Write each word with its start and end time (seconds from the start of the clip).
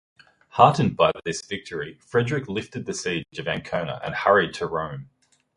Heartened 0.49 0.97
by 0.97 1.11
this 1.25 1.45
victory, 1.45 1.99
Frederick 2.01 2.47
lifted 2.47 2.87
the 2.87 2.93
siege 2.95 3.37
of 3.37 3.47
Ancona 3.47 4.01
and 4.03 4.15
hurried 4.15 4.51
to 4.55 4.65
Rome. 4.65 5.11